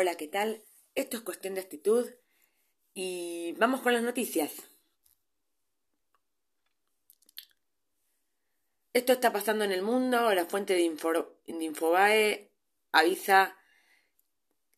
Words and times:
Hola, 0.00 0.14
¿qué 0.14 0.28
tal? 0.28 0.62
Esto 0.94 1.16
es 1.16 1.24
cuestión 1.24 1.54
de 1.54 1.60
actitud 1.60 2.08
y 2.94 3.56
vamos 3.58 3.80
con 3.80 3.92
las 3.92 4.04
noticias. 4.04 4.52
Esto 8.92 9.12
está 9.12 9.32
pasando 9.32 9.64
en 9.64 9.72
el 9.72 9.82
mundo, 9.82 10.32
la 10.34 10.46
fuente 10.46 10.74
de, 10.74 10.82
Infobae 11.46 12.52
avisa 12.92 13.56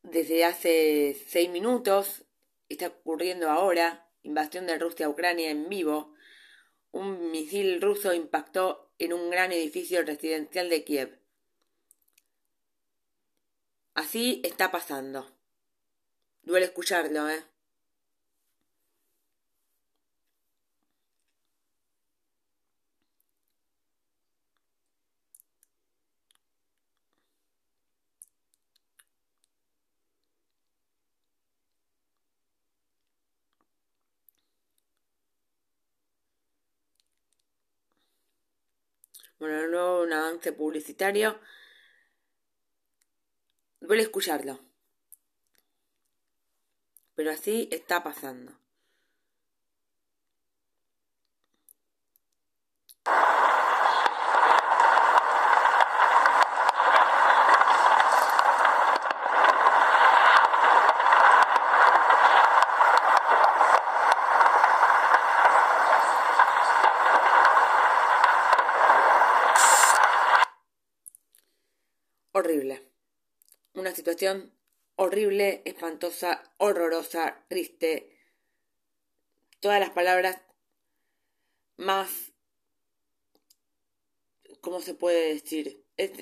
desde 0.02 0.46
hace 0.46 1.22
seis 1.28 1.50
minutos, 1.50 2.24
está 2.70 2.86
ocurriendo 2.86 3.50
ahora, 3.50 4.08
invasión 4.22 4.66
de 4.66 4.78
Rusia 4.78 5.04
a 5.04 5.10
Ucrania 5.10 5.50
en 5.50 5.68
vivo, 5.68 6.14
un 6.92 7.30
misil 7.30 7.82
ruso 7.82 8.14
impactó 8.14 8.90
en 8.98 9.12
un 9.12 9.28
gran 9.28 9.52
edificio 9.52 10.02
residencial 10.02 10.70
de 10.70 10.82
Kiev. 10.82 11.19
Así 14.02 14.40
está 14.44 14.70
pasando. 14.70 15.26
Duele 16.42 16.64
escucharlo, 16.66 17.28
¿eh? 17.28 17.44
Bueno, 39.38 39.66
nuevo 39.68 40.02
un 40.02 40.12
avance 40.12 40.52
publicitario 40.52 41.38
Duele 43.80 44.02
escucharlo. 44.02 44.60
Pero 47.14 47.30
así 47.30 47.68
está 47.70 48.02
pasando. 48.02 48.52
horrible 72.32 72.89
una 73.74 73.94
situación 73.94 74.52
horrible, 74.96 75.62
espantosa, 75.64 76.52
horrorosa, 76.58 77.44
triste. 77.48 78.16
Todas 79.60 79.80
las 79.80 79.90
palabras 79.90 80.40
más... 81.76 82.32
¿Cómo 84.60 84.80
se 84.80 84.94
puede 84.94 85.34
decir? 85.34 85.84
Es, 85.96 86.12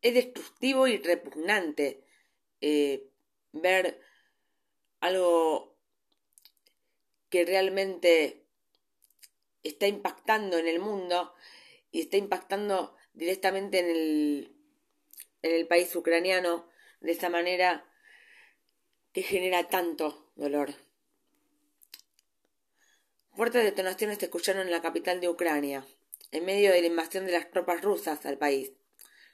destructivo 0.00 0.86
y 0.86 0.98
repugnante 0.98 2.04
eh, 2.60 3.10
ver 3.52 4.00
algo 5.00 5.76
que 7.28 7.44
realmente 7.44 8.46
está 9.62 9.86
impactando 9.86 10.58
en 10.58 10.68
el 10.68 10.78
mundo 10.78 11.34
y 11.90 12.02
está 12.02 12.16
impactando 12.16 12.96
directamente 13.12 13.80
en 13.80 13.90
el 13.90 14.55
en 15.42 15.54
el 15.54 15.66
país 15.66 15.94
ucraniano 15.94 16.68
de 17.00 17.12
esta 17.12 17.28
manera 17.28 17.84
que 19.12 19.22
genera 19.22 19.68
tanto 19.68 20.30
dolor. 20.36 20.74
Fuertes 23.34 23.64
detonaciones 23.64 24.18
se 24.18 24.26
escucharon 24.26 24.62
en 24.62 24.70
la 24.70 24.82
capital 24.82 25.20
de 25.20 25.28
Ucrania, 25.28 25.86
en 26.32 26.44
medio 26.44 26.72
de 26.72 26.80
la 26.80 26.86
invasión 26.86 27.26
de 27.26 27.32
las 27.32 27.50
tropas 27.50 27.82
rusas 27.82 28.24
al 28.24 28.38
país. 28.38 28.72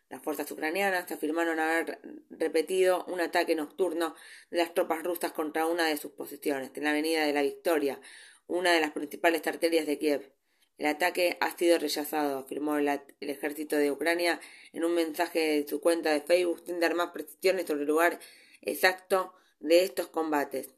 Las 0.08 0.22
fuerzas 0.22 0.50
ucranianas 0.50 1.10
afirmaron 1.10 1.58
haber 1.58 2.00
repetido 2.28 3.04
un 3.06 3.20
ataque 3.20 3.54
nocturno 3.54 4.14
de 4.50 4.58
las 4.58 4.74
tropas 4.74 5.02
rusas 5.02 5.32
contra 5.32 5.66
una 5.66 5.86
de 5.86 5.96
sus 5.96 6.12
posiciones, 6.12 6.70
en 6.74 6.84
la 6.84 6.90
Avenida 6.90 7.24
de 7.24 7.32
la 7.32 7.42
Victoria, 7.42 8.00
una 8.46 8.72
de 8.72 8.80
las 8.80 8.90
principales 8.90 9.46
arterias 9.46 9.86
de 9.86 9.98
Kiev. 9.98 10.32
El 10.78 10.86
ataque 10.86 11.36
ha 11.40 11.56
sido 11.56 11.78
rechazado, 11.78 12.38
afirmó 12.38 12.76
el, 12.76 12.88
ejército 13.20 13.76
de 13.76 13.90
Ucrania 13.90 14.40
en 14.72 14.84
un 14.84 14.94
mensaje 14.94 15.38
de 15.38 15.68
su 15.68 15.80
cuenta 15.80 16.10
de 16.10 16.20
Facebook 16.20 16.62
sin 16.66 16.80
dar 16.80 16.94
más 16.94 17.10
precisiones 17.10 17.66
sobre 17.66 17.82
el 17.82 17.88
lugar 17.88 18.18
exacto 18.62 19.34
de 19.60 19.84
estos 19.84 20.08
combates. 20.08 20.70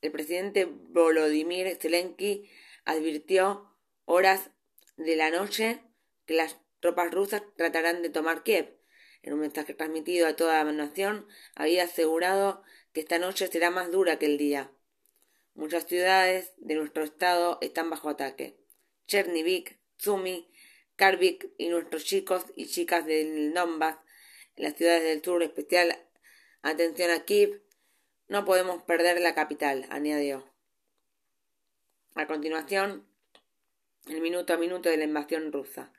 El 0.00 0.12
presidente 0.12 0.66
Volodymyr 0.66 1.76
Zelensky 1.76 2.48
advirtió 2.84 3.70
horas 4.04 4.50
de 4.96 5.16
la 5.16 5.30
noche 5.30 5.82
que 6.26 6.34
las 6.34 6.58
tropas 6.80 7.12
rusas 7.12 7.42
tratarán 7.56 8.02
de 8.02 8.10
tomar 8.10 8.42
Kiev. 8.42 8.78
En 9.22 9.32
un 9.32 9.40
mensaje 9.40 9.72
transmitido 9.72 10.26
a 10.26 10.36
toda 10.36 10.62
la 10.62 10.72
nación, 10.72 11.26
había 11.54 11.84
asegurado 11.84 12.62
que 12.92 13.00
esta 13.00 13.18
noche 13.18 13.46
será 13.48 13.70
más 13.70 13.90
dura 13.90 14.18
que 14.18 14.26
el 14.26 14.36
día. 14.36 14.70
Muchas 15.54 15.86
ciudades 15.86 16.52
de 16.56 16.74
nuestro 16.74 17.04
estado 17.04 17.58
están 17.60 17.88
bajo 17.88 18.08
ataque. 18.08 18.56
Chernivik, 19.06 19.78
Zumi, 20.00 20.50
Karvik 20.96 21.48
y 21.58 21.68
nuestros 21.68 22.04
chicos 22.04 22.44
y 22.56 22.66
chicas 22.66 23.06
del 23.06 23.54
Donbass, 23.54 23.96
en 24.56 24.64
las 24.64 24.74
ciudades 24.74 25.04
del 25.04 25.22
sur, 25.22 25.42
especial 25.42 25.96
atención 26.62 27.10
a 27.10 27.24
Kiev, 27.24 27.62
no 28.26 28.44
podemos 28.44 28.82
perder 28.82 29.20
la 29.20 29.34
capital, 29.34 29.86
añadió. 29.90 30.44
A 32.14 32.26
continuación, 32.26 33.06
el 34.08 34.20
minuto 34.20 34.54
a 34.54 34.56
minuto 34.56 34.88
de 34.88 34.96
la 34.96 35.04
invasión 35.04 35.52
rusa. 35.52 35.92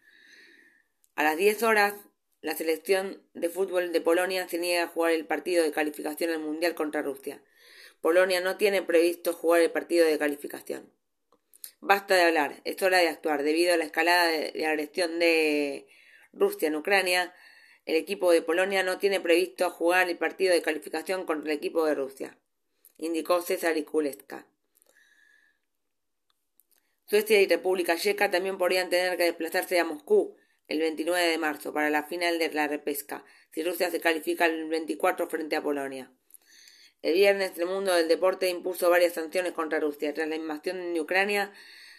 A 1.15 1.23
las 1.23 1.37
10 1.37 1.63
horas, 1.63 1.93
la 2.41 2.55
selección 2.55 3.21
de 3.33 3.49
fútbol 3.49 3.91
de 3.91 4.01
Polonia 4.01 4.47
se 4.47 4.57
niega 4.57 4.83
a 4.83 4.87
jugar 4.87 5.13
el 5.13 5.25
partido 5.25 5.63
de 5.63 5.71
calificación 5.71 6.31
al 6.31 6.39
Mundial 6.39 6.75
contra 6.75 7.01
Rusia. 7.01 7.41
Polonia 8.05 8.39
no 8.39 8.55
tiene 8.55 8.83
previsto 8.83 9.33
jugar 9.33 9.61
el 9.61 9.71
partido 9.71 10.05
de 10.05 10.19
calificación. 10.19 10.93
Basta 11.79 12.13
de 12.13 12.21
hablar, 12.21 12.61
es 12.63 12.79
hora 12.83 12.99
de 12.99 13.07
actuar. 13.07 13.41
Debido 13.41 13.73
a 13.73 13.77
la 13.77 13.85
escalada 13.85 14.27
de 14.27 14.63
agresión 14.67 15.17
de 15.17 15.87
Rusia 16.31 16.67
en 16.67 16.75
Ucrania, 16.75 17.33
el 17.87 17.95
equipo 17.95 18.31
de 18.31 18.43
Polonia 18.43 18.83
no 18.83 18.99
tiene 18.99 19.21
previsto 19.21 19.71
jugar 19.71 20.07
el 20.07 20.19
partido 20.19 20.53
de 20.53 20.61
calificación 20.61 21.25
contra 21.25 21.51
el 21.51 21.57
equipo 21.57 21.83
de 21.83 21.95
Rusia, 21.95 22.37
indicó 22.99 23.41
César 23.41 23.75
Ikuleska. 23.75 24.45
Suecia 27.07 27.41
y 27.41 27.47
República 27.47 27.97
Checa 27.97 28.29
también 28.29 28.59
podrían 28.59 28.91
tener 28.91 29.17
que 29.17 29.23
desplazarse 29.23 29.79
a 29.79 29.83
Moscú 29.83 30.37
el 30.67 30.77
29 30.77 31.25
de 31.25 31.39
marzo 31.39 31.73
para 31.73 31.89
la 31.89 32.03
final 32.03 32.37
de 32.37 32.51
la 32.51 32.67
repesca, 32.67 33.25
si 33.51 33.63
Rusia 33.63 33.89
se 33.89 33.99
califica 33.99 34.45
el 34.45 34.69
24 34.69 35.27
frente 35.27 35.55
a 35.55 35.63
Polonia. 35.63 36.11
El 37.05 37.13
viernes 37.13 37.55
el 37.59 37.67
mundo 37.67 37.93
del 37.93 38.07
deporte 38.07 38.49
impuso 38.49 38.89
varias 38.89 39.13
sanciones 39.13 39.51
contra 39.51 39.79
Rusia 39.79 40.11
tras 40.15 40.27
la 40.27 40.37
invasión 40.37 40.91
de 40.95 40.99
Ucrania, 40.99 41.53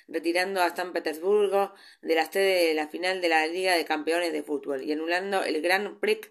retirando 0.09 0.61
a 0.61 0.75
San 0.75 0.93
Petersburgo 0.93 1.73
de 2.03 2.17
la 2.17 2.29
sede 2.29 2.67
de 2.67 2.75
la 2.75 2.89
final 2.89 3.21
de 3.21 3.29
la 3.29 3.47
Liga 3.47 3.77
de 3.77 3.85
Campeones 3.85 4.33
de 4.33 4.43
Fútbol 4.43 4.83
y 4.83 4.91
anulando 4.91 5.45
el 5.45 5.63
Grand 5.63 6.01
Prix 6.01 6.29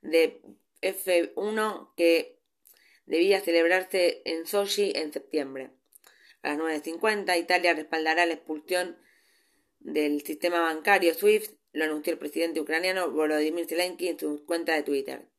de 0.00 0.40
F1 0.80 1.92
que 1.98 2.38
debía 3.04 3.42
celebrarse 3.42 4.22
en 4.24 4.46
Sochi 4.46 4.94
en 4.96 5.12
septiembre. 5.12 5.72
A 6.40 6.54
las 6.54 6.58
9.50 6.82 7.38
Italia 7.38 7.74
respaldará 7.74 8.24
la 8.24 8.32
expulsión 8.32 8.96
del 9.80 10.22
sistema 10.22 10.60
bancario 10.60 11.12
SWIFT, 11.12 11.58
lo 11.74 11.84
anunció 11.84 12.14
el 12.14 12.18
presidente 12.18 12.58
ucraniano 12.58 13.10
Volodymyr 13.10 13.66
Zelensky 13.66 14.08
en 14.08 14.18
su 14.18 14.46
cuenta 14.46 14.72
de 14.72 14.82
Twitter. 14.82 15.33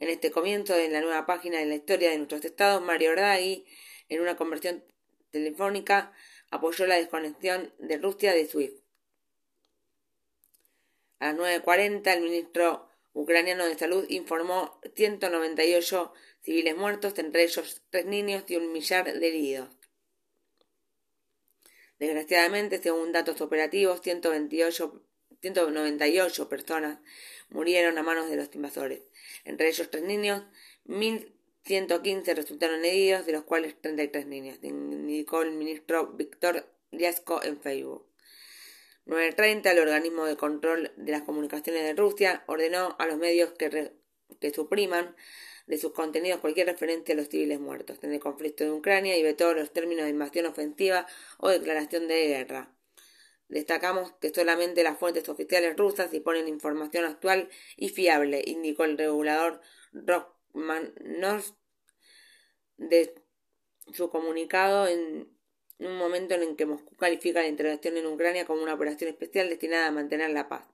En 0.00 0.08
este 0.08 0.30
comienzo 0.30 0.74
de 0.74 0.88
la 0.88 1.00
nueva 1.00 1.26
página 1.26 1.58
de 1.58 1.66
la 1.66 1.74
historia 1.74 2.10
de 2.10 2.18
nuestros 2.18 2.44
estados, 2.44 2.80
Mario 2.80 3.12
Draghi, 3.12 3.66
en 4.08 4.20
una 4.20 4.36
conversión 4.36 4.84
telefónica, 5.30 6.12
apoyó 6.50 6.86
la 6.86 6.96
desconexión 6.96 7.74
de 7.78 7.98
Rusia 7.98 8.32
de 8.32 8.46
SWIFT. 8.46 8.80
A 11.18 11.32
las 11.32 11.64
9.40, 11.64 12.14
el 12.14 12.22
ministro 12.22 12.88
ucraniano 13.12 13.66
de 13.66 13.76
Salud 13.76 14.06
informó 14.08 14.80
198 14.94 16.12
civiles 16.42 16.76
muertos, 16.76 17.18
entre 17.18 17.42
ellos 17.42 17.82
tres 17.90 18.06
niños 18.06 18.44
y 18.46 18.56
un 18.56 18.72
millar 18.72 19.12
de 19.12 19.28
heridos. 19.28 19.68
Desgraciadamente, 21.98 22.80
según 22.80 23.10
datos 23.10 23.40
operativos, 23.40 24.00
128 24.02 25.07
198 25.40 26.48
personas 26.48 26.98
murieron 27.50 27.98
a 27.98 28.02
manos 28.02 28.30
de 28.30 28.36
los 28.36 28.54
invasores, 28.54 29.02
entre 29.44 29.68
ellos 29.68 29.90
tres 29.90 30.04
niños, 30.04 30.44
1.115 30.86 32.34
resultaron 32.34 32.84
heridos, 32.84 33.26
de 33.26 33.32
los 33.32 33.44
cuales 33.44 33.80
33 33.80 34.26
niños, 34.26 34.58
indicó 34.62 35.42
el 35.42 35.52
ministro 35.52 36.08
Víctor 36.08 36.66
Liasco 36.90 37.42
en 37.42 37.60
Facebook. 37.60 38.06
9.30, 39.06 39.70
el 39.70 39.78
organismo 39.78 40.26
de 40.26 40.36
control 40.36 40.92
de 40.96 41.12
las 41.12 41.22
comunicaciones 41.22 41.82
de 41.82 41.94
Rusia 41.94 42.44
ordenó 42.46 42.94
a 42.98 43.06
los 43.06 43.16
medios 43.16 43.52
que 43.52 43.92
que 44.40 44.52
supriman 44.52 45.16
de 45.66 45.78
sus 45.78 45.92
contenidos 45.92 46.40
cualquier 46.40 46.66
referencia 46.66 47.14
a 47.14 47.16
los 47.16 47.28
civiles 47.28 47.60
muertos 47.60 47.98
en 48.02 48.12
el 48.12 48.20
conflicto 48.20 48.64
de 48.64 48.70
Ucrania 48.70 49.18
y 49.18 49.34
todos 49.34 49.54
los 49.54 49.72
términos 49.72 50.04
de 50.04 50.10
invasión 50.10 50.46
ofensiva 50.46 51.06
o 51.38 51.48
declaración 51.48 52.08
de 52.08 52.26
guerra. 52.26 52.70
Destacamos 53.48 54.12
que 54.20 54.28
solamente 54.28 54.82
las 54.82 54.98
fuentes 54.98 55.28
oficiales 55.28 55.76
rusas 55.76 56.10
disponen 56.10 56.48
información 56.48 57.06
actual 57.06 57.48
y 57.76 57.88
fiable, 57.88 58.42
indicó 58.46 58.84
el 58.84 58.98
regulador 58.98 59.62
Rockmanov 59.92 61.42
de 62.76 63.14
su 63.92 64.10
comunicado 64.10 64.86
en 64.86 65.28
un 65.78 65.96
momento 65.96 66.34
en 66.34 66.42
el 66.42 66.56
que 66.56 66.66
Moscú 66.66 66.94
califica 66.96 67.40
la 67.40 67.48
intervención 67.48 67.96
en 67.96 68.06
Ucrania 68.06 68.44
como 68.44 68.62
una 68.62 68.74
operación 68.74 69.10
especial 69.10 69.48
destinada 69.48 69.86
a 69.86 69.92
mantener 69.92 70.30
la 70.30 70.48
paz. 70.48 70.68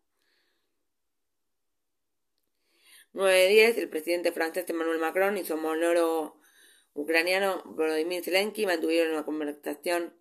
9-10, 3.13 3.79
el 3.79 3.89
presidente 3.89 4.33
francés 4.33 4.69
Emmanuel 4.69 4.99
Macron 4.99 5.39
y 5.39 5.45
su 5.45 5.55
homólogo 5.55 6.41
ucraniano 6.95 7.63
Volodymyr 7.65 8.25
Zelensky 8.25 8.67
mantuvieron 8.67 9.13
una 9.13 9.25
conversación 9.25 10.15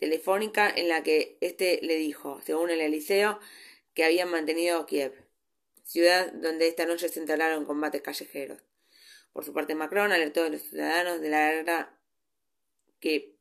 telefónica 0.00 0.68
en 0.68 0.88
la 0.88 1.02
que 1.02 1.38
éste 1.40 1.78
le 1.82 1.96
dijo, 1.96 2.40
según 2.42 2.70
el 2.70 2.80
Eliseo, 2.80 3.38
que 3.94 4.04
habían 4.04 4.30
mantenido 4.30 4.86
Kiev, 4.86 5.12
ciudad 5.84 6.32
donde 6.32 6.66
esta 6.66 6.86
noche 6.86 7.08
se 7.08 7.20
entablaron 7.20 7.66
combates 7.66 8.02
callejeros. 8.02 8.62
Por 9.32 9.44
su 9.44 9.52
parte, 9.52 9.74
Macron 9.74 10.10
alertó 10.10 10.42
a 10.42 10.48
los 10.48 10.62
ciudadanos 10.62 11.20
de 11.20 11.28
la 11.28 11.52
guerra 11.52 12.00
que 12.98 13.36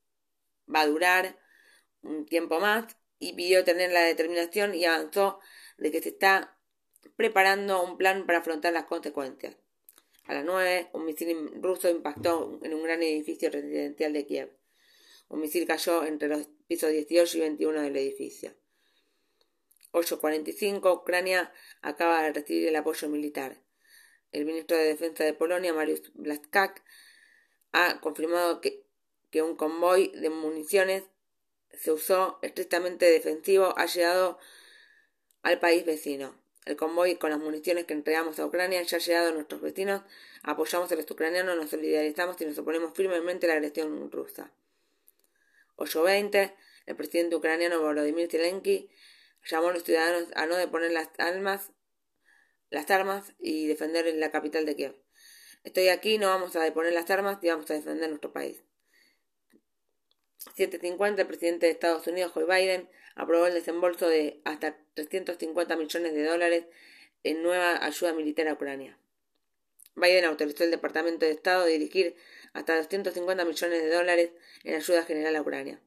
va 0.74 0.82
a 0.82 0.88
durar 0.88 1.40
un 2.02 2.26
tiempo 2.26 2.60
más 2.60 2.96
y 3.18 3.34
pidió 3.34 3.64
tener 3.64 3.92
la 3.92 4.02
determinación 4.02 4.76
y 4.76 4.86
avanzó 4.86 5.40
de 5.78 5.92
que 5.92 6.02
se 6.02 6.10
está 6.10 6.58
preparando 7.16 7.84
un 7.84 7.98
plan 7.98 8.26
para 8.26 8.40
afrontar 8.40 8.74
las 8.74 8.86
consecuencias. 8.86 9.58
A 10.26 10.34
las 10.34 10.46
nueve, 10.46 10.90
un 10.94 11.06
misil 11.06 11.52
ruso 11.62 11.90
impactó 11.90 12.60
en 12.64 12.74
un 12.74 12.84
gran 12.84 13.02
edificio 13.02 13.50
residencial 13.50 14.14
de 14.14 14.26
Kiev. 14.26 14.59
Un 15.30 15.42
misil 15.42 15.66
cayó 15.66 16.04
entre 16.04 16.28
los 16.28 16.48
pisos 16.68 16.92
18 16.92 17.38
y 17.38 17.42
21 17.42 17.82
del 17.82 17.96
edificio. 17.98 18.54
8.45. 19.92 21.02
Ucrania 21.02 21.54
acaba 21.82 22.24
de 22.24 22.34
recibir 22.34 22.68
el 22.68 22.76
apoyo 22.76 23.08
militar. 23.10 23.64
El 24.32 24.46
ministro 24.46 24.78
de 24.78 24.84
Defensa 24.84 25.24
de 25.24 25.34
Polonia, 25.34 25.74
Mariusz 25.74 26.12
Blaszczak, 26.14 26.84
ha 27.72 28.00
confirmado 28.02 28.62
que, 28.62 28.86
que 29.32 29.42
un 29.42 29.56
convoy 29.56 30.12
de 30.16 30.30
municiones 30.30 31.04
se 31.74 31.92
usó 31.92 32.40
estrictamente 32.42 33.06
defensivo 33.06 33.78
ha 33.78 33.86
llegado 33.86 34.40
al 35.44 35.60
país 35.60 35.86
vecino. 35.86 36.36
El 36.66 36.76
convoy 36.76 37.16
con 37.16 37.30
las 37.30 37.40
municiones 37.40 37.86
que 37.86 37.94
entregamos 37.94 38.40
a 38.40 38.46
Ucrania 38.46 38.82
ya 38.82 38.98
ha 38.98 39.00
llegado 39.00 39.30
a 39.30 39.32
nuestros 39.32 39.62
vecinos. 39.62 40.02
Apoyamos 40.44 40.92
a 40.92 40.96
los 40.96 41.10
ucranianos, 41.10 41.56
nos 41.56 41.70
solidarizamos 41.70 42.40
y 42.42 42.46
nos 42.46 42.58
oponemos 42.58 42.94
firmemente 42.96 43.46
a 43.46 43.50
la 43.50 43.56
agresión 43.56 44.12
rusa. 44.12 44.52
8.20, 45.80 46.54
el 46.86 46.96
presidente 46.96 47.36
ucraniano 47.36 47.82
Volodymyr 47.82 48.30
Zelensky 48.30 48.90
llamó 49.46 49.70
a 49.70 49.74
los 49.74 49.84
ciudadanos 49.84 50.30
a 50.36 50.46
no 50.46 50.56
deponer 50.56 50.92
las 50.92 51.10
armas, 51.18 51.72
las 52.70 52.92
armas 52.92 53.34
y 53.40 53.68
defender 53.68 54.14
la 54.16 54.32
capital 54.32 54.66
de 54.66 54.76
Kiev. 54.76 54.96
Estoy 55.64 55.90
aquí, 55.90 56.18
no 56.18 56.28
vamos 56.28 56.56
a 56.56 56.64
deponer 56.64 56.94
las 56.94 57.10
armas 57.10 57.40
y 57.42 57.48
vamos 57.48 57.70
a 57.72 57.74
defender 57.74 58.10
nuestro 58.10 58.32
país. 58.34 58.64
7.50, 60.56 61.20
el 61.20 61.28
presidente 61.28 61.66
de 61.66 61.72
Estados 61.72 62.08
Unidos, 62.08 62.32
Joe 62.34 62.46
Biden, 62.46 62.90
aprobó 63.16 63.48
el 63.48 63.54
desembolso 63.54 64.08
de 64.08 64.42
hasta 64.46 64.78
350 64.94 65.76
millones 65.76 66.14
de 66.14 66.24
dólares 66.24 66.66
en 67.24 67.44
nueva 67.44 67.84
ayuda 67.84 68.14
militar 68.14 68.48
a 68.48 68.54
Ucrania. 68.54 68.98
Biden 70.00 70.26
autorizó 70.26 70.64
al 70.64 70.72
Departamento 70.72 71.26
de 71.26 71.32
Estado 71.32 71.64
a 71.64 71.68
dirigir 71.68 72.16
hasta 72.54 72.76
250 72.78 73.46
millones 73.46 73.82
de 73.82 73.94
dólares 73.94 74.32
en 74.64 74.76
ayuda 74.76 75.04
general 75.04 75.36
a 75.36 75.42
Ucrania. 75.42 75.82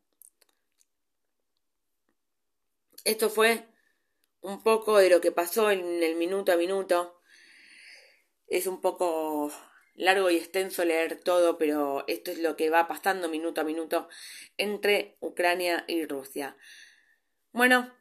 Esto 3.05 3.31
fue 3.31 3.67
un 4.41 4.63
poco 4.63 4.99
de 4.99 5.11
lo 5.11 5.21
que 5.21 5.33
pasó 5.33 5.71
en 5.71 6.03
el 6.03 6.17
minuto 6.17 6.53
a 6.53 6.57
minuto. 6.57 7.21
Es 8.47 8.67
un 8.67 8.81
poco 8.81 9.53
largo 9.95 10.31
y 10.31 10.37
extenso 10.37 10.85
leer 10.85 11.21
todo, 11.21 11.59
pero 11.59 12.05
esto 12.07 12.31
es 12.31 12.39
lo 12.39 12.57
que 12.57 12.71
va 12.71 12.89
pasando 12.89 13.29
minuto 13.29 13.61
a 13.61 13.65
minuto 13.65 14.09
entre 14.57 15.17
Ucrania 15.21 15.85
y 15.89 16.05
Rusia. 16.05 16.57
Bueno, 17.53 17.93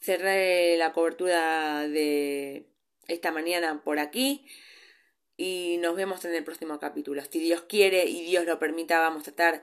cerré 0.00 0.76
la 0.76 0.92
cobertura 0.92 1.88
de 1.88 2.68
esta 3.08 3.32
mañana 3.32 3.82
por 3.84 3.98
aquí 3.98 4.46
y 5.42 5.78
nos 5.78 5.96
vemos 5.96 6.24
en 6.24 6.36
el 6.36 6.44
próximo 6.44 6.78
capítulo. 6.78 7.20
Si 7.28 7.40
Dios 7.40 7.62
quiere 7.62 8.04
y 8.04 8.24
Dios 8.24 8.46
lo 8.46 8.60
permita, 8.60 9.00
vamos 9.00 9.26
a 9.26 9.30
estar, 9.30 9.60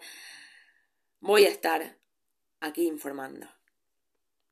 voy 1.21 1.45
a 1.45 1.49
estar 1.49 1.97
aquí 2.59 2.85
informando. 2.85 3.47